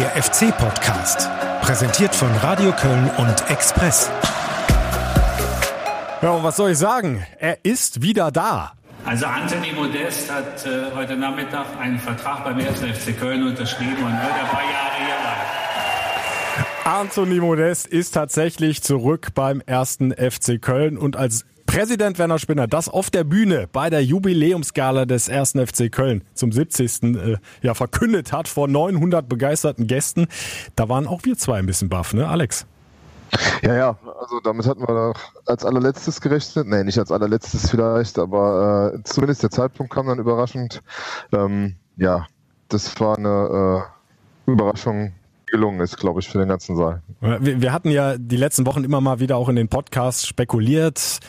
[0.00, 1.28] Der FC-Podcast,
[1.60, 4.10] präsentiert von Radio Köln und Express.
[6.22, 7.22] Ja, und was soll ich sagen?
[7.38, 8.72] Er ist wieder da.
[9.04, 12.80] Also Anthony Modest hat äh, heute Nachmittag einen Vertrag beim 1.
[12.80, 15.60] FC Köln unterschrieben und wird ein paar Jahre hier bleiben.
[16.84, 22.88] Anthony Modest ist tatsächlich zurück beim ersten FC Köln und als Präsident Werner Spinner das
[22.88, 25.52] auf der Bühne bei der Jubiläumsgala des 1.
[25.52, 27.02] FC Köln zum 70.
[27.04, 30.26] Äh, ja, verkündet hat vor 900 begeisterten Gästen.
[30.74, 32.66] Da waren auch wir zwei ein bisschen baff, ne, Alex?
[33.62, 35.14] Ja, ja, also damit hatten wir
[35.46, 36.66] als allerletztes gerechnet.
[36.66, 40.82] Nee, nicht als allerletztes vielleicht, aber äh, zumindest der Zeitpunkt kam dann überraschend.
[41.30, 42.26] Ähm, ja,
[42.68, 43.86] das war eine
[44.46, 45.12] äh, Überraschung,
[45.50, 47.02] gelungen ist, glaube ich, für den ganzen Saal.
[47.20, 51.20] Wir, wir, hatten ja die letzten Wochen immer mal wieder auch in den Podcasts spekuliert.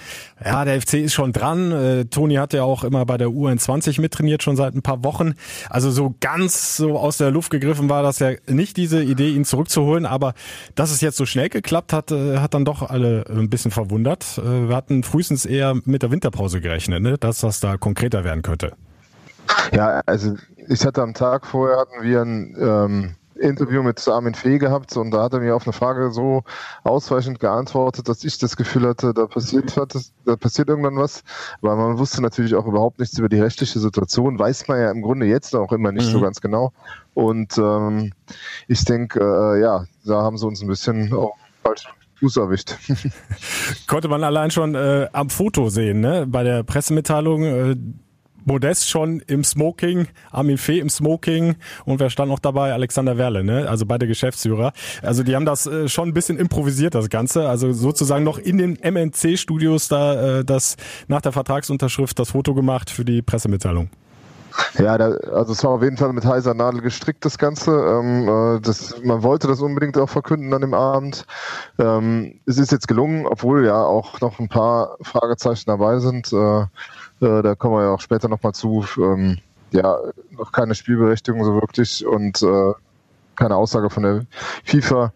[0.43, 1.71] Ja, der FC ist schon dran.
[1.71, 5.34] Äh, Toni hat ja auch immer bei der U21 mittrainiert, schon seit ein paar Wochen.
[5.70, 9.45] Also so ganz so aus der Luft gegriffen war das ja nicht diese Idee, ihn
[9.45, 10.05] zurückzuholen.
[10.05, 10.34] Aber
[10.76, 14.37] dass es jetzt so schnell geklappt hat, äh, hat dann doch alle ein bisschen verwundert.
[14.37, 17.18] Äh, wir hatten frühestens eher mit der Winterpause gerechnet, ne?
[17.18, 18.74] dass das da konkreter werden könnte.
[19.74, 20.35] Ja, also
[20.68, 25.11] ich hatte am Tag vorher hatten wir ein ähm, Interview mit Armin Fee gehabt und
[25.11, 26.43] da hat er mir auf eine Frage so
[26.84, 31.23] ausweichend geantwortet, dass ich das Gefühl hatte, da passiert da passiert irgendwann was,
[31.62, 35.01] weil man wusste natürlich auch überhaupt nichts über die rechtliche Situation, weiß man ja im
[35.01, 36.12] Grunde jetzt auch immer nicht mhm.
[36.12, 36.71] so ganz genau.
[37.13, 38.12] Und ähm,
[38.67, 41.87] ich denke, äh, ja, da haben sie uns ein bisschen auch falsch
[42.19, 42.75] Fuß erwischt.
[43.87, 46.25] Konnte man allein schon äh, am Foto sehen, ne?
[46.27, 47.43] Bei der Pressemitteilung.
[47.43, 47.75] Äh
[48.45, 52.73] Modest schon im Smoking, Armin Fee im Smoking und wer stand noch dabei?
[52.73, 53.67] Alexander Werle, ne?
[53.70, 54.73] Also beide Geschäftsführer.
[55.01, 57.47] Also die haben das äh, schon ein bisschen improvisiert, das Ganze.
[57.47, 62.89] Also sozusagen noch in den MNC-Studios da äh, das nach der Vertragsunterschrift das Foto gemacht
[62.89, 63.89] für die Pressemitteilung.
[64.78, 67.72] Ja, da, also es war auf jeden Fall mit heiser Nadel gestrickt, das Ganze.
[67.72, 71.25] Ähm, äh, das, man wollte das unbedingt auch verkünden an dem Abend.
[71.79, 76.31] Ähm, es ist jetzt gelungen, obwohl ja auch noch ein paar Fragezeichen dabei sind.
[76.34, 76.66] Äh,
[77.22, 78.86] äh, da kommen wir ja auch später nochmal zu.
[78.98, 79.38] Ähm,
[79.72, 79.98] ja,
[80.32, 82.74] noch keine Spielberechtigung so wirklich und äh,
[83.36, 84.26] keine Aussage von der
[84.66, 85.14] FIFA.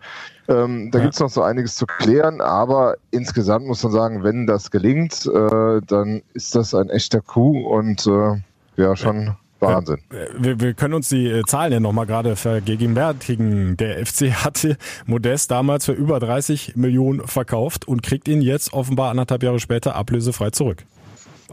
[0.47, 1.07] Ähm, da ja.
[1.07, 5.81] es noch so einiges zu klären, aber insgesamt muss man sagen, wenn das gelingt, äh,
[5.85, 8.35] dann ist das ein echter Coup und äh,
[8.77, 9.97] ja, schon Wahnsinn.
[10.37, 13.75] Wir, wir können uns die äh, Zahlen ja nochmal gerade vergegenwärtigen.
[13.77, 19.09] Der FC hatte Modest damals für über 30 Millionen verkauft und kriegt ihn jetzt offenbar
[19.09, 20.85] anderthalb Jahre später ablösefrei zurück.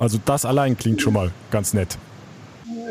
[0.02, 1.96] Also das allein klingt schon mal ganz nett.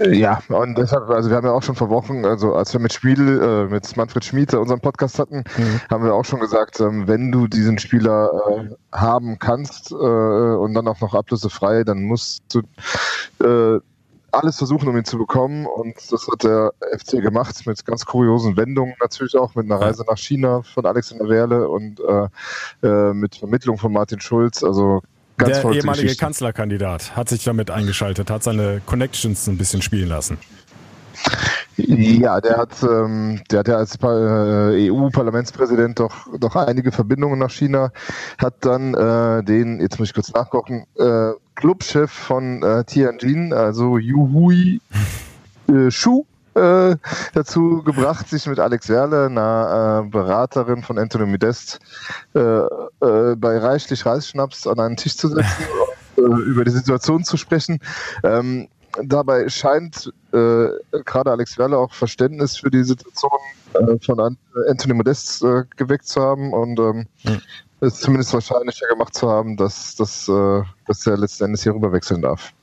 [0.10, 2.94] Ja, und deshalb, also wir haben ja auch schon vor Wochen, also als wir mit
[2.94, 5.82] Spiel, äh, mit Manfred Schmiede unseren Podcast hatten, mhm.
[5.90, 10.74] haben wir auch schon gesagt, ähm, wenn du diesen Spieler äh, haben kannst äh, und
[10.74, 12.62] dann auch noch ablösefrei, dann musst du
[13.46, 13.82] äh,
[14.32, 15.66] alles versuchen, um ihn zu bekommen.
[15.66, 20.06] Und das hat der FC gemacht mit ganz kuriosen Wendungen natürlich auch, mit einer Reise
[20.08, 24.64] nach China von Alexander Werle und äh, äh, mit Vermittlung von Martin Schulz.
[24.64, 25.02] Also
[25.42, 30.38] Ganz der ehemalige Kanzlerkandidat hat sich damit eingeschaltet, hat seine Connections ein bisschen spielen lassen.
[31.78, 37.52] Ja, der hat, ähm, der hat ja als äh, EU-Parlamentspräsident doch, doch einige Verbindungen nach
[37.52, 37.92] China,
[38.38, 43.98] hat dann äh, den, jetzt muss ich kurz nachgucken, äh, Clubchef von äh, Tianjin, also
[43.98, 44.80] Yu
[45.70, 46.26] äh, Shu,
[46.56, 46.96] äh,
[47.34, 51.80] dazu gebracht, sich mit Alex Werle, einer äh, Beraterin von Anthony Modest,
[52.34, 55.66] äh, äh, bei reichlich Reisschnaps an einen Tisch zu setzen
[56.18, 57.80] äh, über die Situation zu sprechen.
[58.24, 58.68] Ähm,
[59.04, 60.68] dabei scheint äh,
[61.06, 63.32] gerade Alex Werle auch Verständnis für die Situation
[64.02, 64.38] von
[64.68, 65.46] Anthony Modest
[65.78, 67.42] geweckt zu haben und ähm, mhm
[67.82, 71.92] es zumindest wahrscheinlicher gemacht zu haben, dass, dass, äh, dass er letzten Endes hier rüber
[71.92, 72.54] wechseln darf.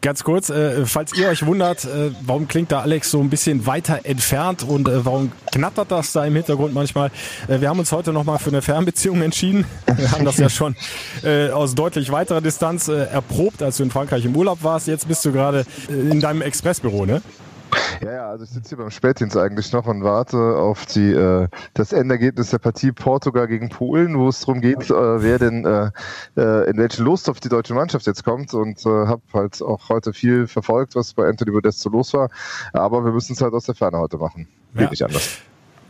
[0.00, 3.64] Ganz kurz, äh, falls ihr euch wundert, äh, warum klingt da Alex so ein bisschen
[3.64, 7.12] weiter entfernt und äh, warum knattert das da im Hintergrund manchmal?
[7.46, 9.64] Äh, wir haben uns heute nochmal für eine Fernbeziehung entschieden.
[9.86, 10.74] Wir haben das ja schon
[11.22, 14.88] äh, aus deutlich weiterer Distanz äh, erprobt, als du in Frankreich im Urlaub warst.
[14.88, 17.22] Jetzt bist du gerade äh, in deinem Expressbüro, ne?
[18.02, 21.48] Ja, ja, also ich sitze hier beim Spätdienst eigentlich noch und warte auf die äh,
[21.74, 25.90] das Endergebnis der Partie Portugal gegen Polen, wo es darum geht, äh, wer denn äh,
[26.36, 30.12] äh, in welchen Lostopf die deutsche Mannschaft jetzt kommt und äh, habe halt auch heute
[30.12, 32.28] viel verfolgt, was bei Anthony Modest so los war.
[32.72, 34.48] Aber wir müssen es halt aus der Ferne heute machen.
[34.74, 34.90] Geht ja.
[34.90, 35.38] nicht anders.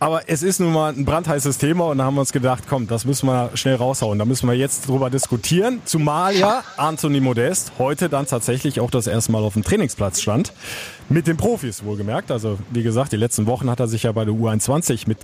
[0.02, 2.88] Aber es ist nun mal ein brandheißes Thema und da haben wir uns gedacht, komm,
[2.88, 4.18] das müssen wir schnell raushauen.
[4.18, 5.80] Da müssen wir jetzt drüber diskutieren.
[5.84, 10.54] Zumal ja Anthony Modest heute dann tatsächlich auch das erste Mal auf dem Trainingsplatz stand.
[11.08, 12.32] Mit den Profis wohlgemerkt.
[12.32, 15.18] Also wie gesagt, die letzten Wochen hat er sich ja bei der U21 mit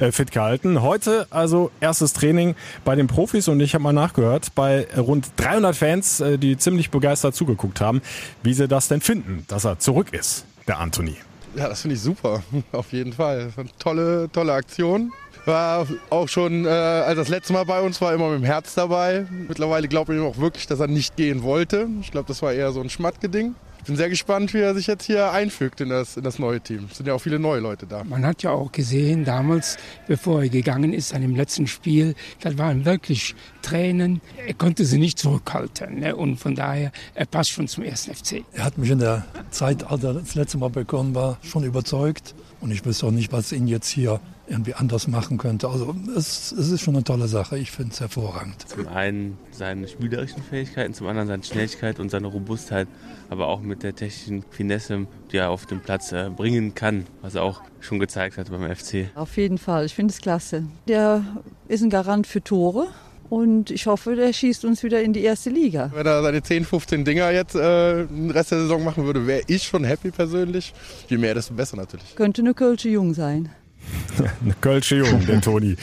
[0.00, 0.80] äh, fit gehalten.
[0.80, 2.54] Heute also erstes Training
[2.86, 6.90] bei den Profis und ich habe mal nachgehört bei rund 300 Fans, äh, die ziemlich
[6.90, 8.00] begeistert zugeguckt haben,
[8.42, 11.18] wie sie das denn finden, dass er zurück ist, der Anthony.
[11.56, 12.42] Ja, das finde ich super,
[12.72, 13.52] auf jeden Fall.
[13.78, 15.12] Tolle, tolle Aktion.
[15.46, 18.74] War auch schon, äh, als das letzte Mal bei uns war, immer mit dem Herz
[18.74, 19.26] dabei.
[19.46, 21.86] Mittlerweile glaube ich auch wirklich, dass er nicht gehen wollte.
[22.00, 23.54] Ich glaube, das war eher so ein Schmattgeding.
[23.84, 26.58] Ich bin sehr gespannt, wie er sich jetzt hier einfügt in das, in das neue
[26.58, 26.88] Team.
[26.90, 28.02] Es sind ja auch viele neue Leute da.
[28.02, 29.76] Man hat ja auch gesehen, damals,
[30.08, 34.22] bevor er gegangen ist, an dem letzten Spiel, das waren wirklich Tränen.
[34.46, 35.98] Er konnte sie nicht zurückhalten.
[36.00, 36.16] Ne?
[36.16, 38.42] Und von daher, er passt schon zum ersten FC.
[38.54, 42.34] Er hat mich in der Zeit, als er das letzte Mal bekommen war, schon überzeugt.
[42.62, 45.68] Und ich wüsste auch nicht, was ihn jetzt hier irgendwie anders machen könnte.
[45.68, 47.58] Also es, es ist schon eine tolle Sache.
[47.58, 48.68] Ich finde es hervorragend.
[48.68, 52.88] Zum einen seine spielerischen Fähigkeiten, zum anderen seine Schnelligkeit und seine Robustheit,
[53.30, 57.34] aber auch mit der technischen Finesse, die er auf dem Platz äh, bringen kann, was
[57.34, 59.10] er auch schon gezeigt hat beim FC.
[59.14, 60.64] Auf jeden Fall, ich finde es klasse.
[60.88, 61.24] Der
[61.68, 62.88] ist ein Garant für Tore.
[63.30, 65.90] Und ich hoffe, der schießt uns wieder in die erste Liga.
[65.94, 69.42] Wenn er seine 10, 15 Dinger jetzt äh, den Rest der Saison machen würde, wäre
[69.46, 70.74] ich schon happy persönlich.
[71.08, 72.14] Je mehr, desto besser natürlich.
[72.14, 73.48] Könnte eine Kölsche Jung sein.
[74.42, 75.76] Eine Kölsche Jung, der Toni.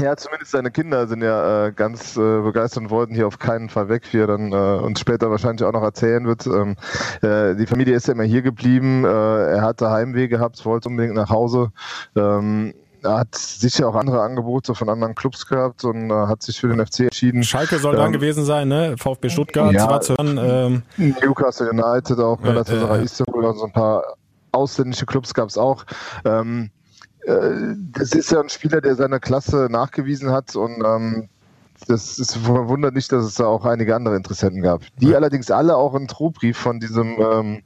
[0.00, 3.68] Ja, zumindest seine Kinder sind ja äh, ganz äh, begeistert und wollten hier auf keinen
[3.68, 6.46] Fall weg, wie er dann äh, uns später wahrscheinlich auch noch erzählen wird.
[6.46, 6.76] Ähm,
[7.22, 9.04] äh, die Familie ist ja immer hier geblieben.
[9.04, 11.72] Äh, er hatte Heimweh gehabt, wollte unbedingt nach Hause.
[12.16, 16.60] Ähm, er hat sicher auch andere Angebote von anderen Clubs gehabt und äh, hat sich
[16.60, 17.42] für den FC entschieden.
[17.42, 18.94] Schalke soll ähm, dran gewesen sein, ne?
[18.96, 20.38] VfB Stuttgart ja, war zu hören.
[20.40, 24.04] Ähm, Newcastle United auch, Galatasaray äh, äh, Istanbul und so ein paar
[24.52, 25.84] ausländische Clubs gab es auch.
[26.24, 26.81] Ähm, äh,
[27.24, 31.28] das ist ja ein Spieler, der seine Klasse nachgewiesen hat und ähm,
[31.88, 35.16] das ist verwundert nicht, dass es da auch einige andere Interessenten gab, die ja.
[35.16, 37.62] allerdings alle auch einen Drohbrief von diesem ähm,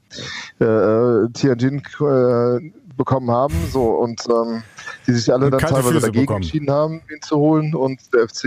[0.60, 4.62] äh, äh Tianjin äh, bekommen haben, so und ähm,
[5.06, 6.42] die sich alle dann teilweise Füße dagegen bekommen.
[6.42, 8.46] entschieden haben, ihn zu holen und der FC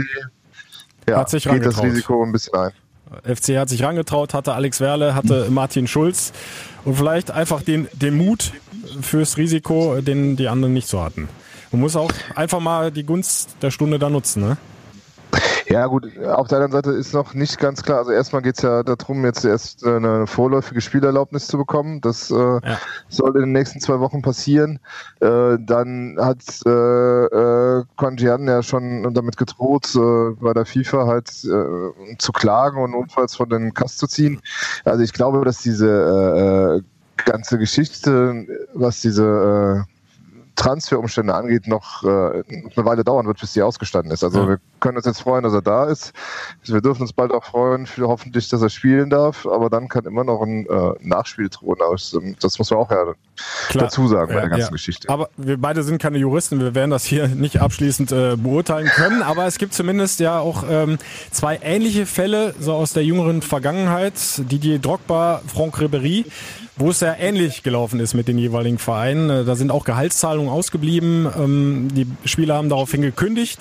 [1.07, 2.71] ja, geht das Risiko ein bisschen ein.
[3.23, 6.31] FC hat sich rangetraut, hatte Alex Werle, hatte Martin Schulz
[6.85, 8.53] und vielleicht einfach den, den Mut
[9.01, 11.27] fürs Risiko, den die anderen nicht so hatten.
[11.71, 14.57] Man muss auch einfach mal die Gunst der Stunde da nutzen, ne?
[15.69, 17.99] Ja gut, auf der anderen Seite ist noch nicht ganz klar.
[17.99, 22.01] Also erstmal geht es ja darum, jetzt erst eine vorläufige Spielerlaubnis zu bekommen.
[22.01, 22.59] Das äh, ja.
[23.07, 24.79] soll in den nächsten zwei Wochen passieren.
[25.19, 31.29] Äh, dann hat äh, äh, Quanjian ja schon damit gedroht, äh, bei der FIFA halt
[31.45, 34.41] äh, zu klagen und notfalls von den Kass zu ziehen.
[34.85, 39.99] Also ich glaube, dass diese äh, ganze Geschichte, was diese äh,
[40.55, 44.23] Transferumstände angeht, noch äh, eine Weile dauern wird, bis sie ausgestanden ist.
[44.23, 44.47] Also ja.
[44.49, 46.13] wir können uns jetzt freuen, dass er da ist.
[46.65, 49.45] Wir dürfen uns bald auch freuen, für hoffentlich, dass er spielen darf.
[49.45, 51.77] Aber dann kann immer noch ein äh, Nachspiel drohen.
[52.41, 53.13] Das muss man auch ja
[53.69, 53.85] Klar.
[53.85, 54.71] dazu sagen bei der ganzen ja.
[54.71, 55.09] Geschichte.
[55.09, 56.59] Aber wir beide sind keine Juristen.
[56.59, 59.21] Wir werden das hier nicht abschließend äh, beurteilen können.
[59.21, 60.97] Aber es gibt zumindest ja auch ähm,
[61.31, 64.13] zwei ähnliche Fälle so aus der jüngeren Vergangenheit.
[64.37, 66.25] Didier Drogba, Franck Ribéry
[66.79, 69.29] wo es ja ähnlich gelaufen ist mit den jeweiligen Vereinen.
[69.29, 71.27] Äh, da sind auch Gehaltszahlungen ausgeblieben.
[71.37, 73.59] Ähm, die Spieler haben daraufhin gekündigt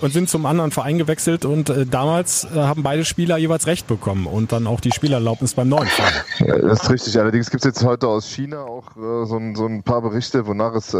[0.00, 3.86] und sind zum anderen Verein gewechselt und äh, damals äh, haben beide Spieler jeweils Recht
[3.86, 6.12] bekommen und dann auch die Spielerlaubnis beim neuen Verein.
[6.60, 7.18] Das ist richtig.
[7.18, 10.74] Allerdings gibt es jetzt heute aus China auch so, ein, so, ein, paar Berichte, wonach
[10.74, 10.94] es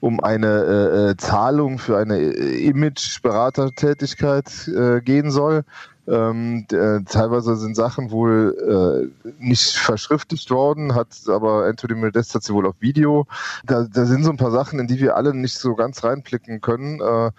[0.00, 4.68] um eine Zahlung für eine Image-Beratertätigkeit
[5.04, 5.62] gehen soll.
[6.08, 12.42] Ähm, äh, teilweise sind Sachen wohl äh, nicht verschriftlicht worden, hat aber Anthony Modest hat
[12.42, 13.26] sie wohl auf Video.
[13.64, 16.60] Da, da sind so ein paar Sachen, in die wir alle nicht so ganz reinblicken
[16.60, 17.00] können.
[17.00, 17.30] Äh,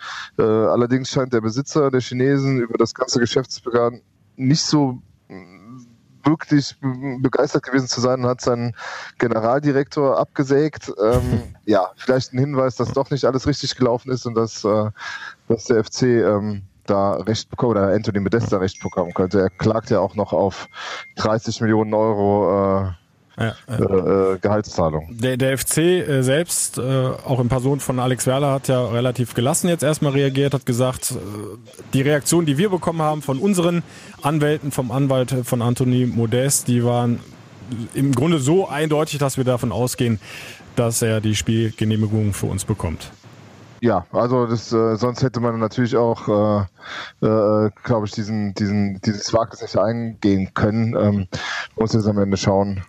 [0.41, 4.01] äh, allerdings scheint der Besitzer der Chinesen über das ganze Geschäftsbegann
[4.35, 5.01] nicht so
[6.23, 6.75] wirklich
[7.21, 8.75] begeistert gewesen zu sein und hat seinen
[9.17, 10.91] Generaldirektor abgesägt.
[11.01, 14.91] Ähm, ja, vielleicht ein Hinweis, dass doch nicht alles richtig gelaufen ist und dass, äh,
[15.47, 19.41] dass der FC ähm, da Recht bekommen oder Anthony Modesta Recht bekommen könnte.
[19.41, 20.67] Er klagt ja auch noch auf
[21.15, 22.91] 30 Millionen Euro äh,
[23.39, 25.07] ja, äh, äh, Gehaltszahlung.
[25.17, 29.33] Der, der FC äh, selbst, äh, auch in Person von Alex Werler, hat ja relativ
[29.33, 31.15] gelassen jetzt erstmal reagiert, hat gesagt, äh,
[31.93, 33.83] die Reaktion, die wir bekommen haben von unseren
[34.21, 37.19] Anwälten, vom Anwalt von Anthony Modest, die waren
[37.93, 40.19] im Grunde so eindeutig, dass wir davon ausgehen,
[40.75, 43.11] dass er die Spielgenehmigung für uns bekommt.
[43.81, 48.99] Ja, also das, äh, sonst hätte man natürlich auch, äh, äh, glaube ich, diesen, diesen,
[49.01, 50.95] dieses Wagnis nicht eingehen können.
[50.95, 51.27] Ähm,
[51.77, 52.83] muss jetzt am Ende schauen.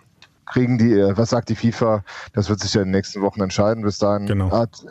[0.45, 2.03] Kriegen die, äh, was sagt die FIFA?
[2.33, 3.83] Das wird sich ja in den nächsten Wochen entscheiden.
[3.83, 4.51] Bis dahin genau.
[4.51, 4.85] hat,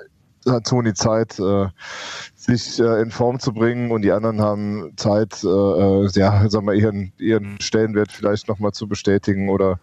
[0.48, 1.66] hat Toni Zeit, äh,
[2.34, 6.66] sich äh, in Form zu bringen und die anderen haben Zeit, äh, äh ja, sagen
[6.66, 9.78] wir, ihren, ihren Stellenwert vielleicht nochmal zu bestätigen oder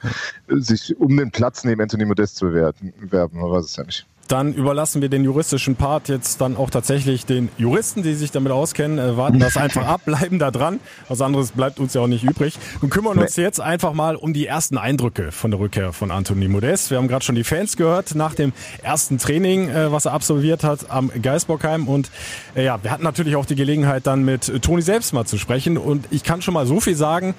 [0.48, 3.40] sich um den Platz neben Anthony Modest zu bewerten, werben.
[3.40, 4.08] Man weiß es ja nicht.
[4.28, 8.52] Dann überlassen wir den juristischen Part jetzt dann auch tatsächlich den Juristen, die sich damit
[8.52, 10.80] auskennen, äh, warten das einfach ab, bleiben da dran.
[11.08, 12.58] Was anderes bleibt uns ja auch nicht übrig.
[12.82, 16.48] Und kümmern uns jetzt einfach mal um die ersten Eindrücke von der Rückkehr von Anthony
[16.48, 16.92] Modest.
[16.92, 18.54] Wir haben gerade schon die Fans gehört nach dem
[18.84, 21.88] ersten Training, äh, was er absolviert hat am Geisbockheim.
[21.88, 22.12] Und
[22.56, 25.78] äh, ja, wir hatten natürlich auch die Gelegenheit, dann mit Toni selbst mal zu sprechen.
[25.78, 27.36] Und ich kann schon mal so viel sagen.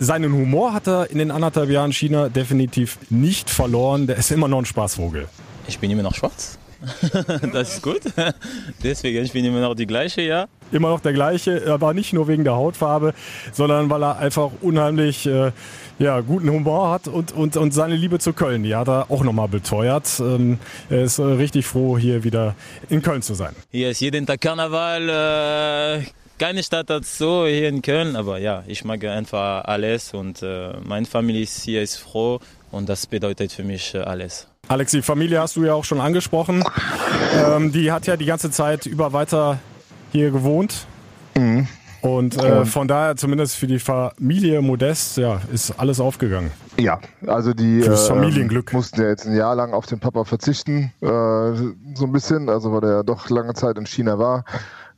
[0.00, 4.06] Seinen Humor hat er in den anderthalb Jahren China definitiv nicht verloren.
[4.06, 5.28] Der ist immer noch ein Spaßvogel.
[5.66, 6.58] Ich bin immer noch schwarz.
[7.52, 8.00] das ist gut.
[8.82, 10.46] Deswegen, ich bin immer noch die gleiche, ja.
[10.72, 13.14] Immer noch der gleiche, aber nicht nur wegen der Hautfarbe,
[13.52, 15.52] sondern weil er einfach unheimlich äh,
[15.98, 19.22] ja, guten Humor hat und, und, und seine Liebe zu Köln, die hat er auch
[19.22, 20.20] nochmal beteuert.
[20.20, 20.58] Ähm,
[20.90, 22.54] er ist äh, richtig froh, hier wieder
[22.88, 23.54] in Köln zu sein.
[23.70, 25.08] Hier ist jeden Tag Karneval.
[25.08, 26.04] Äh,
[26.38, 30.72] keine Stadt hat so hier in Köln, aber ja, ich mag einfach alles und äh,
[30.84, 32.40] meine Familie ist hier ist froh
[32.74, 34.48] und das bedeutet für mich äh, alles.
[34.68, 36.64] Alex, die Familie hast du ja auch schon angesprochen.
[37.34, 39.58] Ähm, die hat ja die ganze Zeit über weiter
[40.12, 40.86] hier gewohnt.
[41.36, 41.66] Mhm.
[42.00, 46.50] Und äh, von daher, zumindest für die Familie Modest, ja, ist alles aufgegangen.
[46.78, 48.72] Ja, also die Fürs Familienglück.
[48.72, 52.50] Äh, mussten ja jetzt ein Jahr lang auf den Papa verzichten, äh, so ein bisschen,
[52.50, 54.44] also weil er ja doch lange Zeit in China war.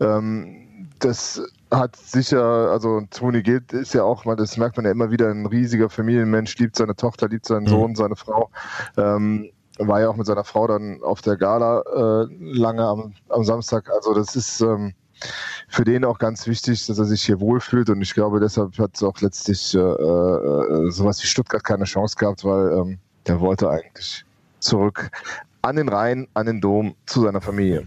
[0.01, 0.66] Ähm,
[1.07, 5.31] das hat sicher, also Toni Gilt ist ja auch, das merkt man ja immer wieder,
[5.31, 7.69] ein riesiger Familienmensch, liebt seine Tochter, liebt seinen mhm.
[7.69, 8.51] Sohn, seine Frau.
[8.97, 13.45] Ähm, war ja auch mit seiner Frau dann auf der Gala äh, lange am, am
[13.45, 13.91] Samstag.
[13.91, 14.95] Also das ist ähm,
[15.69, 19.03] für den auch ganz wichtig, dass er sich hier wohlfühlt und ich glaube, deshalb hat
[19.03, 24.25] auch letztlich äh, äh, sowas wie Stuttgart keine Chance gehabt, weil ähm, der wollte eigentlich
[24.61, 25.11] zurück
[25.67, 27.87] an den Rhein, an den Dom zu seiner Familie.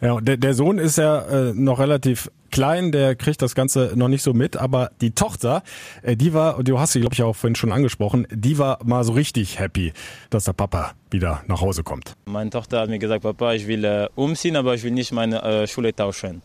[0.00, 4.08] Ja, der, der Sohn ist ja äh, noch relativ klein, der kriegt das Ganze noch
[4.08, 5.62] nicht so mit, aber die Tochter,
[6.02, 9.02] äh, die war, du hast sie, glaube ich, auch vorhin schon angesprochen, die war mal
[9.04, 9.92] so richtig happy,
[10.30, 12.14] dass der Papa wieder nach Hause kommt.
[12.26, 15.42] Meine Tochter hat mir gesagt, Papa, ich will äh, umziehen, aber ich will nicht meine
[15.42, 16.42] äh, Schule tauschen.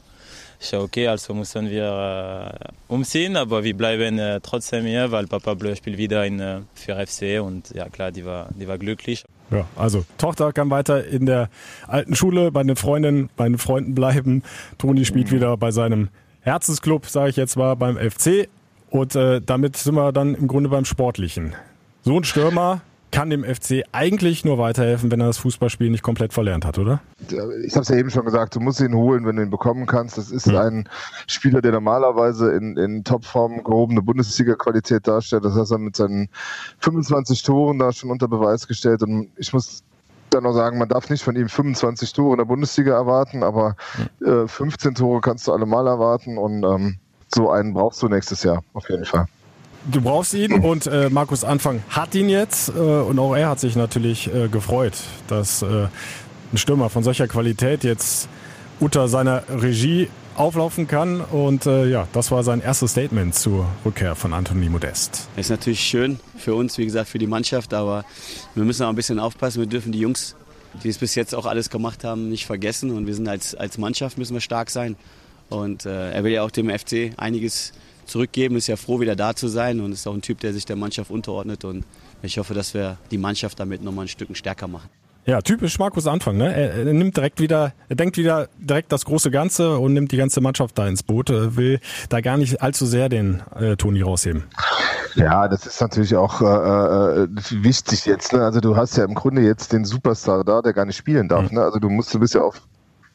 [0.60, 5.28] Ich sage, okay, also müssen wir äh, umziehen, aber wir bleiben äh, trotzdem hier, weil
[5.28, 9.26] Papa spielt wieder in, äh, für FC und ja klar, die war, die war glücklich.
[9.54, 11.50] Ja, also Tochter kann weiter in der
[11.88, 14.44] alten Schule bei den Freundinnen, bei den Freunden bleiben.
[14.78, 15.36] Toni spielt mhm.
[15.36, 16.10] wieder bei seinem
[16.42, 18.50] Herzensclub, sage ich jetzt mal, beim FC.
[18.90, 21.54] Und äh, damit sind wir dann im Grunde beim Sportlichen.
[22.04, 22.82] So ein Stürmer
[23.14, 27.00] kann dem FC eigentlich nur weiterhelfen, wenn er das Fußballspiel nicht komplett verlernt hat, oder?
[27.22, 29.86] Ich habe es ja eben schon gesagt, du musst ihn holen, wenn du ihn bekommen
[29.86, 30.18] kannst.
[30.18, 30.62] Das ist ja.
[30.62, 30.90] ein
[31.28, 35.46] Spieler, der normalerweise in, in Topform gehobene Bundesliga-Qualität darstellt.
[35.46, 36.28] Das heißt, er mit seinen
[36.80, 39.04] 25 Toren da schon unter Beweis gestellt.
[39.04, 39.84] Und ich muss
[40.32, 43.76] dann noch sagen, man darf nicht von ihm 25 Tore in der Bundesliga erwarten, aber
[44.26, 48.64] äh, 15 Tore kannst du allemal erwarten und ähm, so einen brauchst du nächstes Jahr
[48.74, 49.28] auf jeden Fall
[49.92, 53.60] du brauchst ihn und äh, Markus Anfang hat ihn jetzt äh, und auch er hat
[53.60, 54.94] sich natürlich äh, gefreut,
[55.28, 55.88] dass äh,
[56.52, 58.28] ein Stürmer von solcher Qualität jetzt
[58.80, 64.16] unter seiner Regie auflaufen kann und äh, ja, das war sein erstes Statement zur Rückkehr
[64.16, 65.28] von Anthony Modest.
[65.36, 68.04] Ist natürlich schön für uns, wie gesagt, für die Mannschaft, aber
[68.56, 69.60] wir müssen auch ein bisschen aufpassen.
[69.60, 70.36] Wir dürfen die Jungs,
[70.84, 73.78] die es bis jetzt auch alles gemacht haben, nicht vergessen und wir sind als, als
[73.78, 74.96] Mannschaft müssen wir stark sein
[75.50, 77.74] und äh, er will ja auch dem FC einiges
[78.06, 80.66] zurückgeben, ist ja froh, wieder da zu sein und ist auch ein Typ, der sich
[80.66, 81.66] der Mannschaft unterordnet.
[81.66, 81.86] Und
[82.22, 84.90] ich hoffe, dass wir die Mannschaft damit nochmal ein Stück stärker machen.
[85.26, 86.54] Ja, typisch Markus Anfang, ne?
[86.54, 90.42] Er, nimmt direkt wieder, er denkt wieder direkt das große Ganze und nimmt die ganze
[90.42, 91.80] Mannschaft da ins Boot, er will
[92.10, 94.44] da gar nicht allzu sehr den äh, Toni rausheben.
[95.16, 98.34] Ja, das ist natürlich auch äh, äh, wichtig jetzt.
[98.34, 98.44] Ne?
[98.44, 101.52] Also du hast ja im Grunde jetzt den Superstar da, der gar nicht spielen darf.
[101.52, 101.58] Mhm.
[101.58, 101.64] Ne?
[101.64, 102.62] Also du musst, du bist ja auf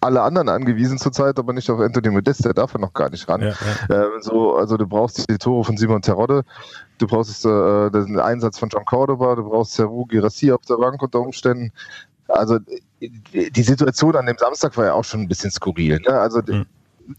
[0.00, 3.28] alle anderen angewiesen zurzeit, aber nicht auf Anthony Modest, der darf ja noch gar nicht
[3.28, 3.40] ran.
[3.40, 3.54] Ja,
[3.88, 4.04] ja.
[4.04, 6.44] Ähm, so, also du brauchst die Tore von Simon Terodde,
[6.98, 11.02] du brauchst äh, den Einsatz von John Cordoba, du brauchst Seru Girassi auf der Bank
[11.02, 11.72] unter Umständen.
[12.28, 12.58] Also
[13.00, 15.98] die Situation an dem Samstag war ja auch schon ein bisschen skurril.
[16.00, 16.10] Ne?
[16.10, 16.66] Also mhm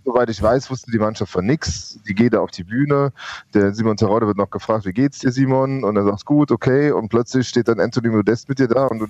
[0.06, 2.00] soweit ich weiß, wusste die Mannschaft von nichts.
[2.08, 3.12] Die geht da auf die Bühne.
[3.54, 5.84] Der Simon Terode wird noch gefragt, wie geht's dir, Simon?
[5.84, 6.92] Und er sagt, gut, okay.
[6.92, 8.88] Und plötzlich steht dann Anthony Modest mit dir da.
[8.88, 9.04] Und,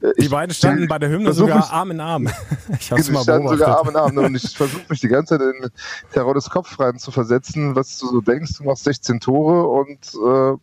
[0.00, 2.28] äh, die beiden standen bei der Hymne sogar mich, Arm in Arm.
[2.78, 4.16] Ich hab's mal standen sogar Arm in Arm.
[4.16, 5.70] Und ich versuche mich die ganze Zeit in
[6.12, 8.58] Terodes Kopf rein zu versetzen, was du so denkst.
[8.58, 10.58] Du machst 16 Tore und äh,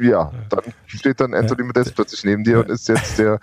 [0.00, 3.38] ja, dann steht dann Anthony Modest plötzlich neben dir und ist jetzt der,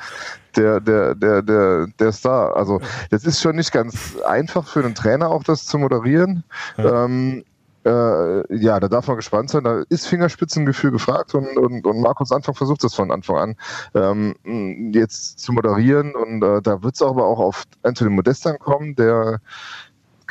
[0.55, 2.55] der, der, der, der, der Star.
[2.55, 6.43] Also das ist schon nicht ganz einfach für einen Trainer auch das zu moderieren.
[6.77, 7.05] Ja.
[7.05, 7.43] Ähm,
[7.83, 9.63] äh, ja, da darf man gespannt sein.
[9.63, 13.55] Da ist Fingerspitzengefühl gefragt und, und, und Markus Anfang versucht das von Anfang an
[13.95, 18.95] ähm, jetzt zu moderieren und äh, da wird es aber auch auf Anthony Modest ankommen,
[18.95, 19.39] der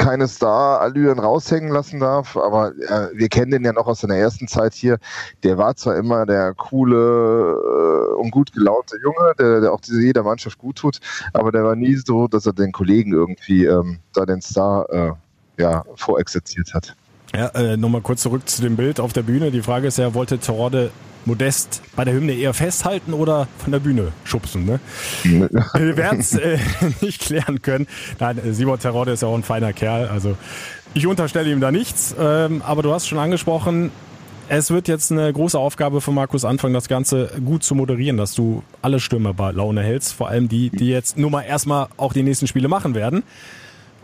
[0.00, 4.48] keine Star-Allüren raushängen lassen darf, aber äh, wir kennen den ja noch aus seiner ersten
[4.48, 4.98] Zeit hier.
[5.42, 10.00] Der war zwar immer der coole äh, und gut gelaunte Junge, der, der auch diese,
[10.00, 11.00] jeder Mannschaft gut tut,
[11.34, 15.12] aber der war nie so, dass er den Kollegen irgendwie ähm, da den Star äh,
[15.60, 16.96] ja, vorexerziert hat.
[17.34, 19.50] Ja, äh, nochmal kurz zurück zu dem Bild auf der Bühne.
[19.50, 20.90] Die Frage ist ja, wollte Terodde
[21.24, 24.64] Modest bei der Hymne eher festhalten oder von der Bühne schubsen?
[24.64, 24.80] Ne?
[25.24, 26.58] Wir werden es äh,
[27.00, 27.86] nicht klären können.
[28.18, 30.08] Nein, äh, Simon Terodde ist ja auch ein feiner Kerl.
[30.08, 30.36] Also
[30.94, 32.14] ich unterstelle ihm da nichts.
[32.18, 33.90] Ähm, aber du hast schon angesprochen,
[34.48, 38.34] es wird jetzt eine große Aufgabe für Markus Anfang, das Ganze gut zu moderieren, dass
[38.34, 40.12] du alle Stürmer bei Laune hältst.
[40.12, 43.22] Vor allem die, die jetzt nur mal erstmal auch die nächsten Spiele machen werden.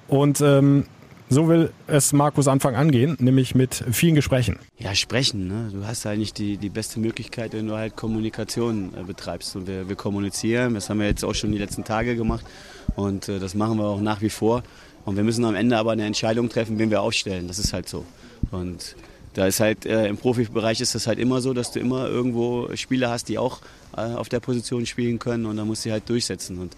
[0.06, 0.86] Und ähm,
[1.28, 4.58] so will es Markus Anfang angehen, nämlich mit vielen Gesprächen.
[4.78, 5.48] Ja, sprechen.
[5.48, 5.70] Ne?
[5.72, 9.56] Du hast eigentlich die, die beste Möglichkeit, wenn du halt Kommunikation äh, betreibst.
[9.56, 12.44] Und wir, wir kommunizieren, das haben wir jetzt auch schon die letzten Tage gemacht.
[12.94, 14.62] Und äh, das machen wir auch nach wie vor.
[15.04, 17.48] Und wir müssen am Ende aber eine Entscheidung treffen, wen wir aufstellen.
[17.48, 18.04] Das ist halt so.
[18.50, 18.96] Und
[19.34, 22.74] da ist halt äh, im Profibereich ist das halt immer so, dass du immer irgendwo
[22.74, 23.60] Spieler hast, die auch
[23.96, 26.58] äh, auf der Position spielen können und da musst du halt durchsetzen.
[26.58, 26.74] Und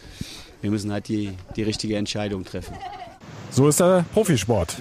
[0.60, 2.74] wir müssen halt die, die richtige Entscheidung treffen.
[3.50, 4.76] So ist der Profisport.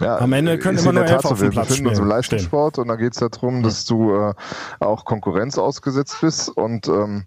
[0.00, 2.06] Ja, Am Ende können immer nur elf auf dem Wir Platz befinden uns im.
[2.06, 4.32] Leistungssport und da geht es darum, dass du äh,
[4.78, 7.24] auch Konkurrenz ausgesetzt bist und ähm,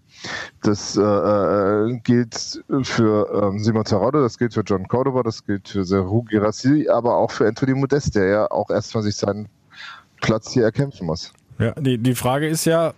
[0.62, 5.68] das äh, äh, gilt für ähm, Simon Terodde, das gilt für John Cordoba, das gilt
[5.68, 9.48] für Seru Girassi, aber auch für Anthony Modest, der ja auch erstmal sich seinen
[10.20, 11.32] Platz hier erkämpfen muss.
[11.60, 12.92] Ja, die, die Frage ist ja,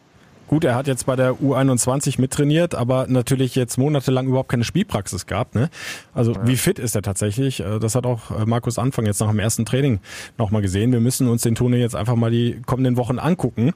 [0.48, 5.26] gut, er hat jetzt bei der U21 mittrainiert, aber natürlich jetzt monatelang überhaupt keine Spielpraxis
[5.26, 5.54] gehabt.
[5.54, 5.70] Ne?
[6.14, 7.60] Also wie fit ist er tatsächlich?
[7.60, 10.00] Äh, Das hat auch äh, Markus Anfang jetzt nach dem ersten Training
[10.38, 10.92] nochmal gesehen.
[10.92, 13.72] Wir müssen uns den Tone jetzt einfach mal die kommenden Wochen angucken,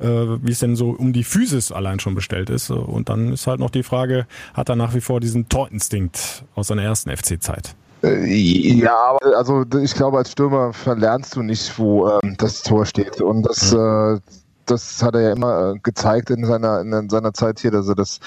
[0.00, 2.70] äh, wie es denn so um die Physis allein schon bestellt ist.
[2.70, 6.68] Und dann ist halt noch die Frage, hat er nach wie vor diesen Torinstinkt aus
[6.68, 7.74] seiner ersten FC-Zeit?
[8.02, 13.22] Ja, aber also ich glaube, als Stürmer verlernst du nicht, wo ähm, das Tor steht.
[13.22, 14.20] Und das, äh,
[14.66, 17.94] das hat er ja immer äh, gezeigt in seiner, in seiner Zeit hier, dass er
[17.94, 18.20] das,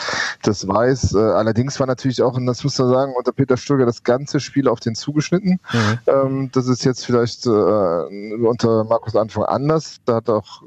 [0.43, 1.13] das weiß.
[1.15, 4.39] Äh, allerdings war natürlich auch, und das muss man sagen, unter Peter Stöger das ganze
[4.39, 5.59] Spiel auf den zugeschnitten.
[6.07, 9.97] Ähm, das ist jetzt vielleicht äh, unter Markus Anfang anders.
[10.05, 10.63] Da hat auch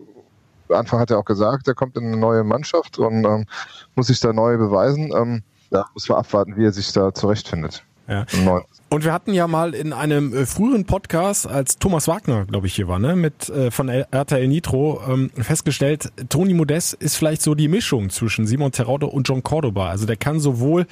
[0.71, 3.47] Anfang hat er auch gesagt, er kommt in eine neue Mannschaft und ähm,
[3.95, 5.13] muss sich da neu beweisen.
[5.15, 7.85] Ähm, da muss man abwarten, wie er sich da zurechtfindet.
[8.09, 8.25] Ja.
[8.33, 8.65] Im neuen.
[8.93, 12.75] Und wir hatten ja mal in einem äh, früheren Podcast, als Thomas Wagner, glaube ich,
[12.75, 17.55] hier war, ne, mit äh, von RTL Nitro, ähm, festgestellt, Toni Modest ist vielleicht so
[17.55, 19.91] die Mischung zwischen Simon Teraudo und John Cordoba.
[19.91, 20.89] Also der kann sowohl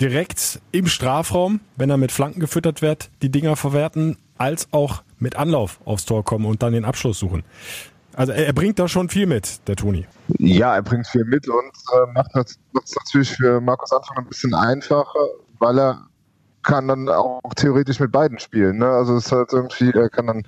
[0.00, 5.34] direkt im Strafraum, wenn er mit Flanken gefüttert wird, die Dinger verwerten, als auch mit
[5.34, 7.42] Anlauf aufs Tor kommen und dann den Abschluss suchen.
[8.14, 10.06] Also er, bringt da schon viel mit, der Toni.
[10.38, 12.58] Ja, er bringt viel mit und äh, macht es
[12.94, 15.18] natürlich für Markus Anfang ein bisschen einfacher,
[15.58, 16.09] weil er
[16.62, 18.78] kann dann auch theoretisch mit beiden spielen.
[18.78, 18.86] Ne?
[18.86, 20.42] Also es ist halt irgendwie, er kann dann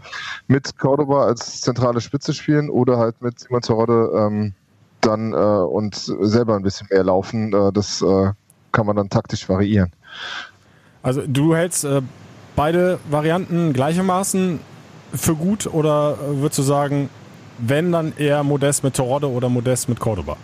[0.47, 4.55] mit Cordoba als zentrale Spitze spielen oder halt mit Simon Terodde ähm,
[5.01, 7.53] dann äh, und selber ein bisschen mehr laufen.
[7.53, 8.33] Äh, das äh,
[8.73, 9.93] kann man dann taktisch variieren.
[11.03, 12.03] Also du hältst äh,
[12.57, 14.61] beide Varianten gleichermaßen
[15.15, 17.09] für gut oder äh, würdest du sagen,
[17.59, 20.37] wenn dann eher Modest mit Terodde oder Modest mit Cordoba?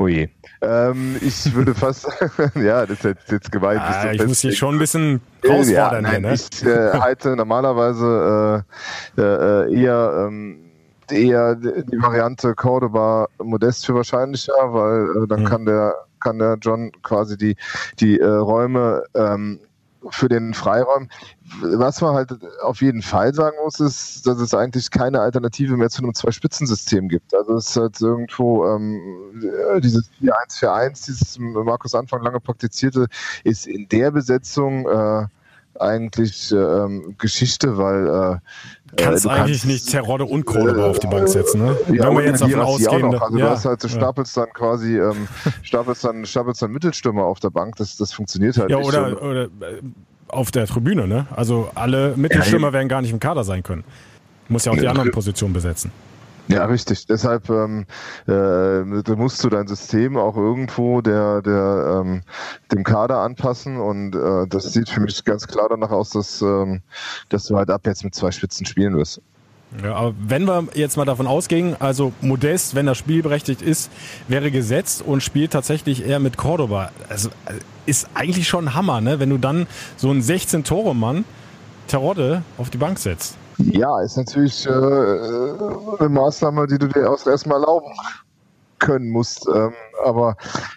[0.00, 0.28] Oh je.
[0.62, 2.06] Ähm, ich würde fast,
[2.54, 3.80] ja, das ist jetzt, jetzt gemeint.
[3.86, 6.34] bis Ah, ich muss hier schon ein bisschen Ja, herausfordern nein, hier, ne?
[6.34, 8.64] Ich äh, halte normalerweise
[9.16, 10.70] äh, äh, eher, ähm,
[11.10, 15.44] eher die Variante Cordoba Modest für wahrscheinlicher, weil äh, dann Mhm.
[15.44, 17.56] kann der kann der John quasi die
[17.98, 19.60] die äh, Räume ähm,
[20.08, 21.08] für den Freiräum.
[21.60, 22.32] Was man halt
[22.62, 27.08] auf jeden Fall sagen muss, ist, dass es eigentlich keine Alternative mehr zu einem Zwei-Spitzen-System
[27.08, 27.34] gibt.
[27.34, 29.42] Also es ist halt irgendwo ähm,
[29.74, 33.06] äh, dieses 4-1-4-1, dieses Markus Anfang lange praktizierte,
[33.44, 35.26] ist in der Besetzung äh,
[35.78, 38.38] eigentlich ähm, Geschichte, weil äh,
[38.96, 41.76] Kannst äh, du eigentlich nicht Terodde und Cordoba auf die Bank setzen, ne?
[41.92, 43.14] ja, Wenn wir jetzt davon ausgehen.
[43.14, 43.94] Also ja, du hast halt, du ja.
[43.94, 45.28] stapelst dann quasi, ähm,
[45.62, 47.76] stapelst dann, stapelst dann Mittelstürmer auf der Bank.
[47.76, 48.88] Das, das funktioniert halt ja nicht.
[48.88, 49.48] oder, oder äh,
[50.28, 51.26] auf der Tribüne, ne?
[51.34, 53.84] Also alle Mittelstürmer werden gar nicht im Kader sein können.
[54.48, 55.92] Muss ja auch die Ja, anderen Positionen besetzen.
[56.48, 57.06] Ja, richtig.
[57.06, 57.86] Deshalb ähm,
[58.26, 62.22] äh, musst du dein System auch irgendwo der, der, ähm,
[62.72, 66.82] dem Kader anpassen und äh, das sieht für mich ganz klar danach aus, dass, ähm,
[67.28, 69.20] dass du halt ab jetzt mit zwei Spitzen spielen wirst.
[69.82, 73.90] Ja, aber wenn wir jetzt mal davon ausgehen, also Modest, wenn er spielberechtigt ist,
[74.26, 76.90] wäre gesetzt und spielt tatsächlich eher mit Cordoba.
[77.08, 77.54] Also äh,
[77.86, 79.20] ist eigentlich schon ein Hammer, ne?
[79.20, 81.24] Wenn du dann so einen 16-Tore-Mann
[81.86, 83.36] Terodde auf die Bank setzt.
[83.66, 87.92] Ja, ist natürlich äh, eine Maßnahme, die du dir auch erstmal erlauben
[88.78, 89.46] können musst.
[89.54, 89.72] Ähm,
[90.04, 90.36] aber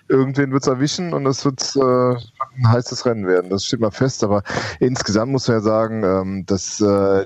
[0.10, 2.16] irgendwen wird es erwischen und es wird, äh,
[2.58, 3.50] ein heißes Rennen werden.
[3.50, 4.24] Das steht mal fest.
[4.24, 4.44] Aber
[4.80, 7.26] insgesamt muss man ja sagen, ähm, dass äh,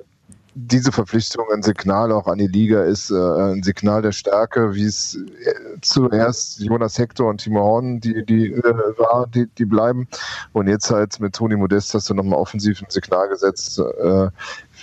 [0.60, 4.86] diese Verpflichtung ein Signal auch an die Liga ist, äh, ein Signal der Stärke, wie
[4.86, 8.64] es äh, zuerst Jonas Hector und Timo Horn, die, die äh,
[8.98, 10.08] war, die, die bleiben.
[10.54, 14.30] Und jetzt halt mit Toni Modest hast du nochmal offensiv ein Signal gesetzt, äh,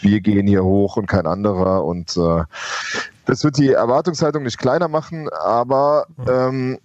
[0.00, 1.84] wir gehen hier hoch und kein anderer.
[1.84, 2.44] Und äh,
[3.26, 6.78] das wird die Erwartungshaltung nicht kleiner machen, aber ähm,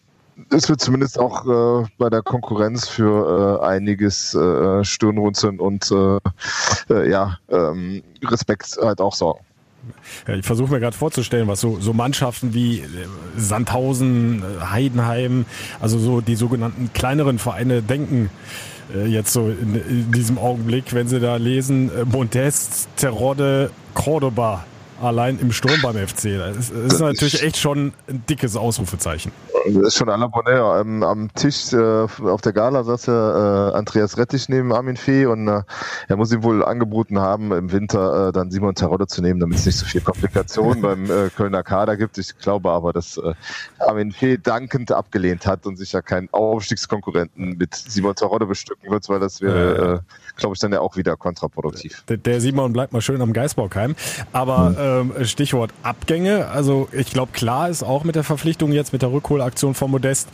[0.52, 6.19] es wird zumindest auch äh, bei der Konkurrenz für äh, einiges äh, Stirnrunzeln und äh,
[6.93, 9.41] äh, ja, ähm, Respekt halt auch sorgen.
[10.28, 12.86] Ja, ich versuche mir gerade vorzustellen, was so, so Mannschaften wie äh,
[13.38, 15.45] Sandhausen, Heidenheim,
[15.80, 18.30] also so die sogenannten kleineren Vereine denken
[19.06, 24.65] jetzt so in, in, diesem Augenblick, wenn sie da lesen, Montest, Terodde, Cordoba
[25.02, 26.38] allein im Sturm beim FC.
[26.38, 29.32] Das ist, das ist natürlich echt schon ein dickes Ausrufezeichen.
[29.68, 30.80] Das ist schon à la Bonheur.
[30.80, 35.26] Ähm, am Tisch äh, auf der Gala saß ja äh, Andreas Rettich neben Armin Fee
[35.26, 35.64] und äh,
[36.08, 39.60] er muss ihm wohl angeboten haben, im Winter äh, dann Simon Terodde zu nehmen, damit
[39.60, 42.18] es nicht so viel Komplikationen beim äh, Kölner Kader gibt.
[42.18, 43.34] Ich glaube aber, dass äh,
[43.80, 49.08] Armin Fee dankend abgelehnt hat und sich ja keinen Aufstiegskonkurrenten mit Simon Terodde bestücken wird,
[49.10, 50.04] weil das wäre,
[50.39, 52.04] glaube ich, dann ja auch wieder kontraproduktiv.
[52.08, 53.95] Der, der Simon bleibt mal schön am Geisbockheim.
[54.32, 54.75] Aber
[55.17, 56.47] ähm, Stichwort Abgänge.
[56.47, 60.30] Also ich glaube, klar ist auch mit der Verpflichtung jetzt mit der Rückholaktion von Modest,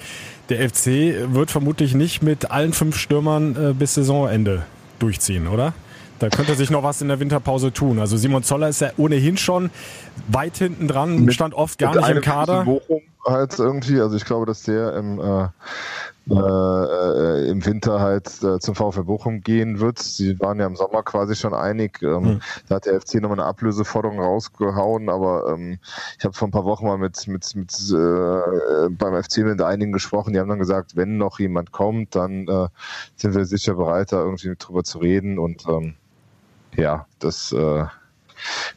[0.49, 4.63] der FC wird vermutlich nicht mit allen fünf Stürmern äh, bis Saisonende
[4.99, 5.73] durchziehen, oder?
[6.19, 7.99] Da könnte sich noch was in der Winterpause tun.
[7.99, 9.69] Also Simon Zoller ist ja ohnehin schon
[10.27, 12.63] weit hinten dran, stand oft gar nicht im Kader.
[12.63, 15.47] Bochum halt irgendwie, also ich glaube, dass der im äh,
[16.29, 19.99] äh, im Winter halt äh, zum VfL Bochum gehen wird.
[19.99, 22.01] Sie waren ja im Sommer quasi schon einig.
[22.01, 22.41] Ähm, mhm.
[22.67, 25.77] Da hat der FC nochmal eine Ablöseforderung rausgehauen, aber ähm,
[26.17, 29.91] ich habe vor ein paar Wochen mal mit, mit, mit äh, beim FC mit einigen
[29.91, 32.67] gesprochen, die haben dann gesagt, wenn noch jemand kommt, dann äh,
[33.15, 35.95] sind wir sicher bereit, da irgendwie drüber zu reden und ähm,
[36.75, 37.85] ja, das äh,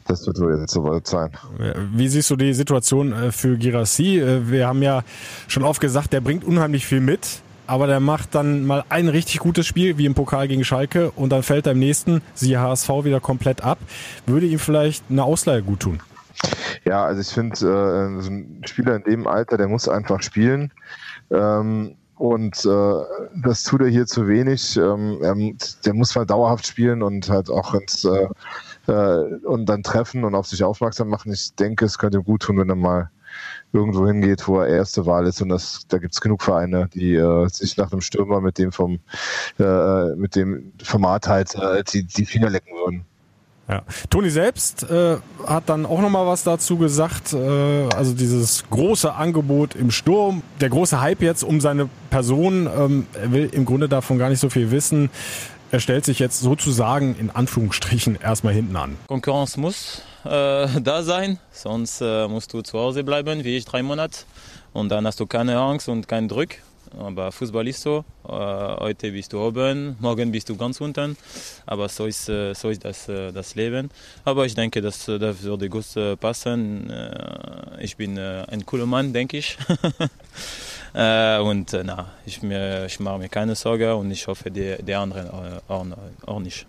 [0.07, 1.31] das wird wohl jetzt soweit sein.
[1.93, 4.19] Wie siehst du die Situation äh, für Girassi?
[4.19, 5.03] Äh, wir haben ja
[5.47, 9.39] schon oft gesagt, der bringt unheimlich viel mit, aber der macht dann mal ein richtig
[9.39, 12.89] gutes Spiel, wie im Pokal gegen Schalke, und dann fällt er im nächsten, siehe HSV,
[13.03, 13.77] wieder komplett ab.
[14.25, 15.99] Würde ihm vielleicht eine Ausleihe gut tun?
[16.85, 20.71] Ja, also ich finde, äh, so ein Spieler in dem Alter, der muss einfach spielen.
[21.31, 22.93] Ähm, und äh,
[23.43, 24.75] das tut er hier zu wenig.
[24.75, 28.27] Ähm, der muss mal dauerhaft spielen und halt auch ins äh, äh,
[28.89, 31.31] und dann treffen und auf sich aufmerksam machen.
[31.31, 33.09] Ich denke, es könnte ihm gut tun, wenn er mal
[33.71, 35.41] irgendwo hingeht, wo er erste Wahl ist.
[35.41, 38.71] Und das, da gibt es genug Vereine, die äh, sich nach einem Stürmer mit dem
[38.71, 38.99] vom
[39.59, 43.05] äh, mit dem Format halt äh, die, die Finger lecken würden.
[43.67, 43.83] Ja.
[44.09, 47.33] Toni selbst äh, hat dann auch nochmal was dazu gesagt.
[47.33, 52.67] Äh, also dieses große Angebot im Sturm, der große Hype jetzt um seine Person.
[52.75, 55.11] Ähm, er will im Grunde davon gar nicht so viel wissen.
[55.71, 58.97] Er stellt sich jetzt sozusagen in Anführungsstrichen erstmal hinten an.
[59.05, 63.83] Konkurrenz muss äh, da sein, sonst äh, musst du zu Hause bleiben, wie ich drei
[63.83, 64.19] Monate.
[64.73, 66.55] Und dann hast du keine Angst und keinen Druck.
[66.97, 68.03] Aber Fußball ist so.
[68.27, 71.15] Äh, heute bist du oben, morgen bist du ganz unten.
[71.67, 73.91] Aber so ist, äh, so ist das, äh, das Leben.
[74.25, 75.85] Aber ich denke, das, das würde gut
[76.19, 76.91] passen.
[77.79, 79.57] ich bin ein cooler Mann, denke ich.
[80.93, 85.29] und na, ich, mir, ich mache mir keine Sorge und ich hoffe, die, die anderen
[85.67, 85.85] auch,
[86.25, 86.65] auch nicht.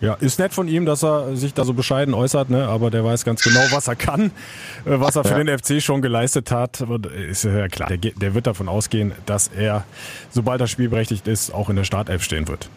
[0.00, 2.66] Ja, ist nett von ihm, dass er sich da so bescheiden äußert, ne?
[2.66, 4.30] aber der weiß ganz genau, was er kann, äh,
[4.84, 5.44] was er für ja.
[5.44, 6.82] den FC schon geleistet hat.
[6.82, 9.84] Und ist ja klar, der, der wird davon ausgehen, dass er,
[10.30, 12.68] sobald er spielberechtigt ist, auch in der Startelf stehen wird.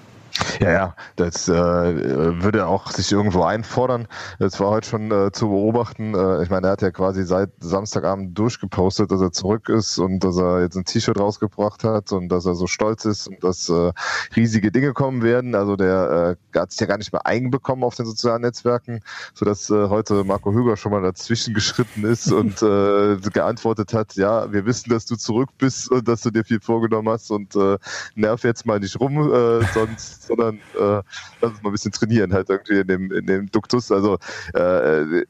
[0.60, 4.08] Ja, ja, das äh, würde auch sich irgendwo einfordern.
[4.39, 6.15] Das war heute schon äh, zu beobachten.
[6.15, 10.23] Äh, ich meine, er hat ja quasi seit Samstagabend durchgepostet, dass er zurück ist und
[10.23, 13.69] dass er jetzt ein T-Shirt rausgebracht hat und dass er so stolz ist und dass
[13.69, 13.91] äh,
[14.36, 15.56] riesige Dinge kommen werden.
[15.56, 19.02] Also der äh, hat sich ja gar nicht mehr einbekommen auf den sozialen Netzwerken,
[19.34, 24.52] sodass äh, heute Marco Höger schon mal dazwischen geschritten ist und äh, geantwortet hat, ja,
[24.52, 27.78] wir wissen, dass du zurück bist und dass du dir viel vorgenommen hast und äh,
[28.15, 31.02] nerv jetzt mal nicht rum, äh, sonst sondern äh,
[31.42, 33.92] lass uns mal ein bisschen trainieren, halt irgendwie in dem, in dem Duktus.
[33.92, 34.16] Also
[34.54, 35.24] äh,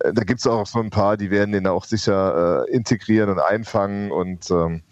[0.00, 3.38] da gibt es auch so ein paar, die werden den auch sicher äh, integrieren und
[3.38, 4.82] einfangen und ähm,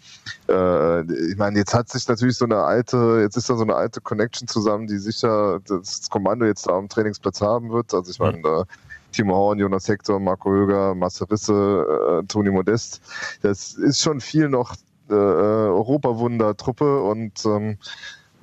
[0.47, 3.75] äh, ich meine, jetzt hat sich natürlich so eine alte, jetzt ist da so eine
[3.75, 7.93] alte Connection zusammen, die sicher das Kommando jetzt da am Trainingsplatz haben wird.
[7.93, 8.63] Also ich meine, da
[9.11, 13.01] Timo Horn, Jonas Hector, Marco Höger, Marcel Risse, äh, Toni Modest.
[13.41, 14.75] Das ist schon viel noch
[15.09, 17.77] äh, Europawunder-Truppe und ähm,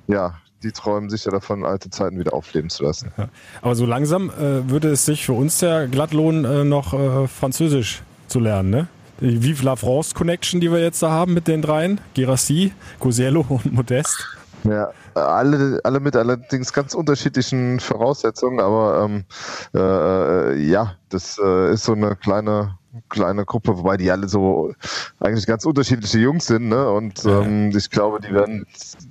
[0.08, 3.12] ja, die träumen sicher davon, alte Zeiten wieder aufleben zu lassen.
[3.16, 3.28] Ja.
[3.62, 7.28] Aber so langsam äh, würde es sich für uns ja glatt lohnen, äh, noch äh,
[7.28, 8.88] Französisch zu lernen, ne?
[9.20, 13.46] Die Vive la France Connection, die wir jetzt da haben mit den dreien, Girassi, Cosiello
[13.48, 14.26] und Modest.
[14.64, 19.24] Ja, alle, alle mit allerdings ganz unterschiedlichen Voraussetzungen, aber ähm,
[19.74, 22.76] äh, ja, das äh, ist so eine kleine
[23.08, 24.72] kleine Gruppe, wobei die alle so
[25.20, 26.90] eigentlich ganz unterschiedliche Jungs sind, ne?
[26.90, 28.66] Und ähm, ich glaube, die werden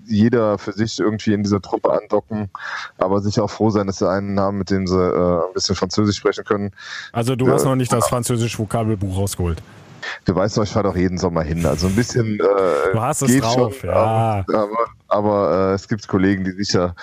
[0.05, 2.49] jeder für sich irgendwie in dieser Truppe andocken,
[2.97, 5.75] aber sicher auch froh sein, dass sie einen haben, mit dem sie äh, ein bisschen
[5.75, 6.71] Französisch sprechen können.
[7.11, 9.61] Also du hast noch nicht das französische Vokabelbuch rausgeholt.
[10.25, 11.65] Du weißt doch, ich fahre doch jeden Sommer hin.
[11.65, 12.39] Also ein bisschen.
[12.39, 13.95] Äh, du hast es drauf, schon, ja.
[13.95, 16.95] Aber, aber, aber äh, es gibt Kollegen, die sicher,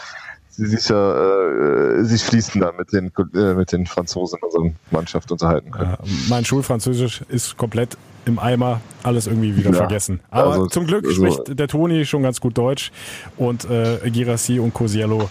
[0.59, 5.31] die sicher äh, sich fließen da mit den, äh, mit den Franzosen in unserer Mannschaft
[5.33, 5.91] unterhalten können.
[5.91, 10.21] Ja, mein Schulfranzösisch ist komplett im Eimer, alles irgendwie wieder Ja, vergessen.
[10.31, 12.93] Aber also- zum Glück also- spricht der Toni schon ganz gut Deutsch
[13.37, 15.29] und äh, Girassi und Cosiello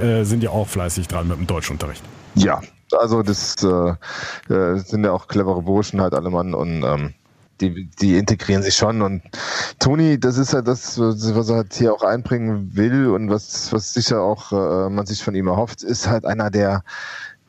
[0.00, 2.02] äh, sind ja auch fleißig dran mit dem Deutschunterricht.
[2.34, 2.60] Ja,
[2.98, 7.14] also das äh, äh, sind ja auch clevere Burschen halt alle Mann und ähm,
[7.62, 9.22] die, die integrieren sich schon und
[9.78, 13.94] Toni, das ist ja das, was er halt hier auch einbringen will und was, was
[13.94, 16.82] sicher auch äh, man sich von ihm erhofft, ist halt einer, der,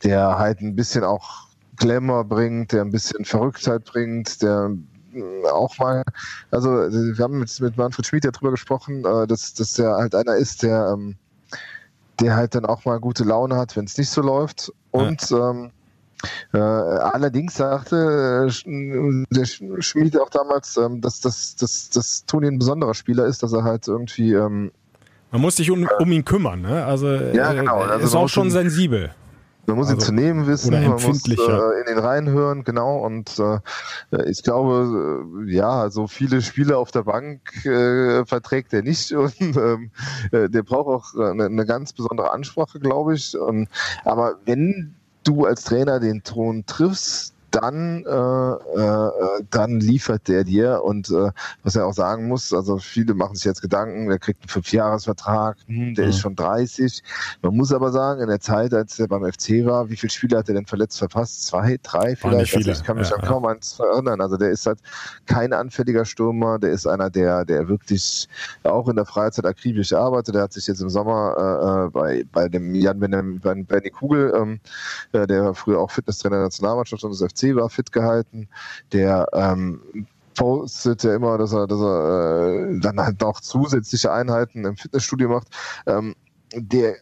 [0.04, 1.47] der halt ein bisschen auch
[1.78, 4.71] Glamour bringt, der ein bisschen Verrücktheit bringt, der
[5.13, 6.04] äh, auch mal,
[6.52, 10.15] also wir haben mit, mit Manfred Schmid ja drüber gesprochen, äh, dass, dass der halt
[10.15, 11.15] einer ist, der ähm,
[12.19, 14.71] der halt dann auch mal gute Laune hat, wenn es nicht so läuft.
[14.91, 15.83] Und ähm, äh,
[16.58, 22.60] allerdings sagte äh, der Sch- Schmied auch damals, ähm, dass, dass, dass, dass Toni ein
[22.60, 24.72] besonderer Spieler ist, dass er halt irgendwie ähm,
[25.32, 26.86] Man muss sich um, um ihn kümmern, ne?
[26.86, 27.80] Also Ja, äh, genau.
[27.82, 29.12] Also ist auch schon ihn- sensibel.
[29.66, 32.98] Man muss ihn Also- zu nehmen wissen, man muss äh, in den Reihen hören, genau.
[32.98, 33.60] Und äh,
[34.30, 39.34] ich glaube, äh, ja, so viele Spiele auf der Bank äh, verträgt er nicht und
[39.40, 39.92] ähm,
[40.34, 43.38] äh, der braucht auch äh, eine, eine ganz besondere Ansprache, glaube ich.
[43.38, 43.70] Und,
[44.04, 50.82] aber wenn du als Trainer den Ton triffst, dann, äh, äh, dann liefert der dir
[50.84, 51.32] und äh,
[51.63, 55.58] was er auch sagen muss, also viele machen sich jetzt Gedanken, der kriegt einen Fünfjahresvertrag,
[55.68, 56.22] hm, der ist Mhm.
[56.22, 57.04] schon 30.
[57.42, 60.38] Man muss aber sagen, in der Zeit, als er beim FC war, wie viele Spiele
[60.38, 61.46] hat er denn verletzt verpasst?
[61.46, 62.54] Zwei, drei vielleicht?
[62.56, 63.28] Also ich kann mich Ja, an ja.
[63.28, 64.22] kaum eins erinnern.
[64.22, 64.80] Also der ist halt
[65.26, 68.28] kein anfälliger Stürmer, der ist einer, der, der wirklich
[68.63, 70.36] auch in der Freizeit akribisch arbeitet.
[70.36, 74.60] Der hat sich jetzt im Sommer äh, äh, bei, bei dem Jan Benny, Kugel, ähm,
[75.12, 78.48] äh, der früher auch Fitnesstrainer der Nationalmannschaft und des FC war, fit gehalten.
[78.92, 84.66] Der ähm, postet ja immer, dass er, dass er äh, dann halt noch zusätzliche Einheiten
[84.66, 85.48] im Fitnessstudio macht.
[85.86, 86.16] Ähm,
[86.56, 86.96] der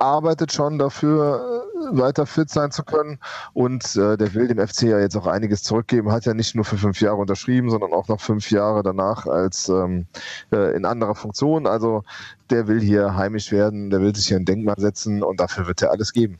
[0.00, 3.18] arbeitet schon dafür, äh, weiter fit sein zu können
[3.52, 6.64] und äh, der will dem FC ja jetzt auch einiges zurückgeben, hat ja nicht nur
[6.64, 10.06] für fünf Jahre unterschrieben, sondern auch noch fünf Jahre danach als ähm,
[10.52, 11.66] äh, in anderer Funktion.
[11.66, 12.02] Also
[12.48, 15.82] der will hier heimisch werden, der will sich hier ein Denkmal setzen und dafür wird
[15.82, 16.38] er alles geben.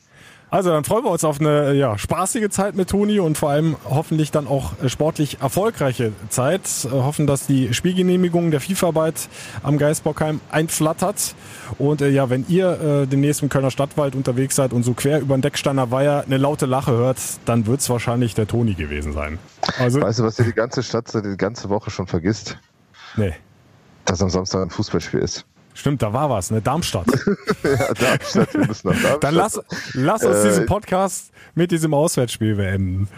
[0.51, 3.77] Also dann freuen wir uns auf eine ja, spaßige Zeit mit Toni und vor allem
[3.89, 6.63] hoffentlich dann auch äh, sportlich erfolgreiche Zeit.
[6.85, 9.29] Äh, hoffen, dass die Spielgenehmigung der FIFA-Arbeit
[9.63, 11.37] am Geisbockheim einflattert.
[11.79, 15.21] Und äh, ja, wenn ihr äh, demnächst im Kölner Stadtwald unterwegs seid und so quer
[15.21, 19.39] über den Decksteiner Weiher eine laute Lache hört, dann wird's wahrscheinlich der Toni gewesen sein.
[19.79, 22.59] Also, Weißt du, was dir die ganze Stadt die ganze Woche schon vergisst?
[23.17, 23.35] nee.
[24.05, 25.45] Dass am Samstag ein Fußballspiel ist.
[25.75, 26.61] Stimmt, da war was, ne?
[26.61, 27.07] Darmstadt.
[27.63, 29.25] ja, Darmstadt, wir müssen nach Darmstadt.
[29.25, 29.61] Dann lass,
[29.95, 33.09] lass uns Äh, diesen Podcast mit diesem Auswärtsspiel beenden.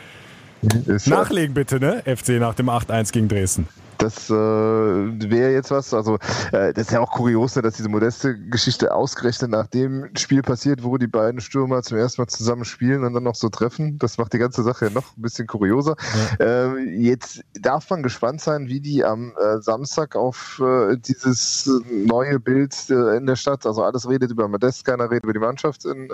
[1.07, 2.03] Nachlegen bitte, ne?
[2.05, 3.67] FC nach dem 8-1 gegen Dresden.
[4.03, 5.95] Das äh, wäre jetzt was.
[5.95, 6.17] Also
[6.51, 10.43] äh, das ist ja auch kurios, ne, dass diese modeste Geschichte ausgerechnet nach dem Spiel
[10.43, 13.99] passiert, wo die beiden Stürmer zum ersten Mal zusammen spielen und dann noch so treffen.
[13.99, 15.95] Das macht die ganze Sache ja noch ein bisschen kurioser.
[16.41, 22.41] Äh, jetzt darf man gespannt sein, wie die am äh, Samstag auf äh, dieses neue
[22.41, 25.85] Bild äh, in der Stadt, also alles redet über Modest, keiner redet über die Mannschaft,
[25.85, 26.11] in,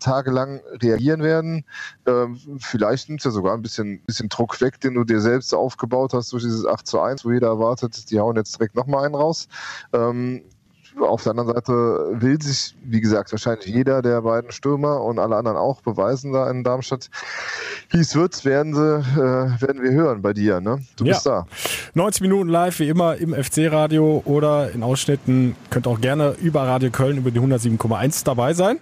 [0.00, 1.64] tagelang reagieren werden.
[2.06, 5.54] Ähm, vielleicht nimmt es ja sogar ein bisschen, bisschen Druck weg, den du dir selbst
[5.54, 9.04] aufgebaut hast durch dieses 8 zu 1, wo jeder erwartet, die hauen jetzt direkt nochmal
[9.06, 9.48] einen raus.
[9.92, 10.42] Ähm,
[10.98, 11.72] auf der anderen Seite
[12.22, 16.50] will sich, wie gesagt, wahrscheinlich jeder der beiden Stürmer und alle anderen auch beweisen da
[16.50, 17.10] in Darmstadt.
[17.90, 20.60] Wie es wird, werden, sie, äh, werden wir hören bei dir.
[20.62, 20.78] Ne?
[20.96, 21.12] Du Ja.
[21.12, 21.46] bist da.
[21.92, 25.54] 90 Minuten live, wie immer im FC-Radio oder in Ausschnitten.
[25.68, 28.78] Könnt auch gerne über Radio Köln über die 107,1 dabei sein.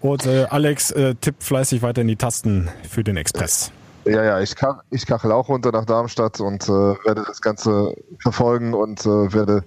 [0.00, 3.72] Und äh, Alex äh, tippt fleißig weiter in die Tasten für den Express.
[4.06, 7.94] Ja, ja, ich, kach, ich kachel auch runter nach Darmstadt und äh, werde das Ganze
[8.18, 9.62] verfolgen und äh, werde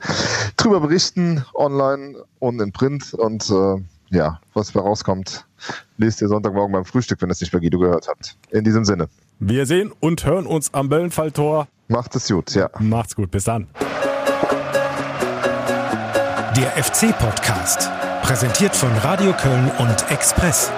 [0.58, 3.13] drüber berichten, online und in Print.
[3.13, 3.76] Und äh,
[4.10, 5.46] ja, was da rauskommt,
[5.98, 8.36] lest ihr Sonntagmorgen beim Frühstück, wenn ihr es nicht bei Guido gehört habt.
[8.50, 9.08] In diesem Sinne,
[9.39, 11.67] Wir sehen und hören uns am Böllenfalltor.
[11.88, 12.69] macht es gut, ja.
[12.80, 13.67] Macht's gut, bis dann.
[16.58, 17.89] Der FC-Podcast.
[18.24, 20.72] Präsentiert von Radio Köln und Express.